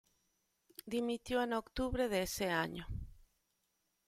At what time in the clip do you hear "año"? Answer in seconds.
2.49-2.87